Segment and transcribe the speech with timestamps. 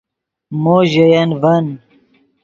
[0.61, 1.65] مو ژے ین ڤن